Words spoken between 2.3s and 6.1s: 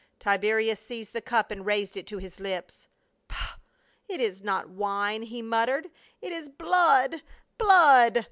lips." Pah, it is not wine," he muttered,